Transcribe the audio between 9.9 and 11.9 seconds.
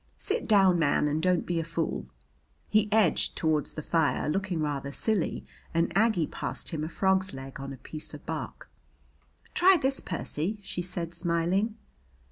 Percy," she said, smiling.